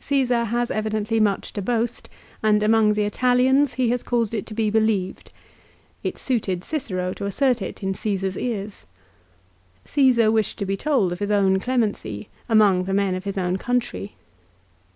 Csesar 0.00 0.44
has 0.50 0.70
evidently 0.70 1.18
much 1.18 1.52
to 1.54 1.60
boast, 1.60 2.08
and 2.44 2.62
among 2.62 2.92
the 2.92 3.02
Italians 3.02 3.74
he 3.74 3.88
has 3.88 4.04
caused 4.04 4.32
it 4.32 4.46
to 4.46 4.54
be 4.54 4.70
believed. 4.70 5.32
Jt 6.04 6.16
suited 6.16 6.62
Cicero 6.62 7.12
to 7.14 7.24
assert 7.26 7.60
it 7.60 7.82
in 7.82 7.92
Csesar's 7.92 8.38
ears. 8.38 8.86
Csesar 9.84 10.32
wished 10.32 10.60
to 10.60 10.64
be 10.64 10.76
told 10.76 11.10
of 11.10 11.18
his 11.18 11.32
own 11.32 11.58
clemency, 11.58 12.28
among 12.48 12.84
the 12.84 12.94
men 12.94 13.16
of 13.16 13.24
his 13.24 13.36
own 13.36 13.56
country. 13.56 14.14